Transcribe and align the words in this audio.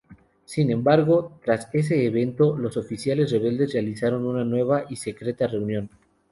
Sin 0.45 0.71
embargo, 0.71 1.33
tras 1.45 1.67
ese 1.73 2.03
evento, 2.07 2.57
los 2.57 2.75
oficiales 2.75 3.31
rebeldes 3.31 3.73
realizaron 3.73 4.25
una 4.25 4.43
nueva 4.43 4.85
y 4.89 4.95
secreta 4.95 5.45
reunión. 5.45 5.91